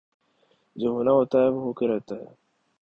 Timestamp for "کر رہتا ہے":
1.77-2.29